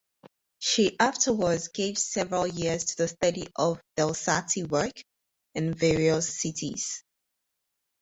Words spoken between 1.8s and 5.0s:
several years to the study of Delsarte work